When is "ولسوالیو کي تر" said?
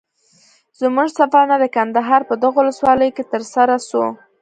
2.61-3.41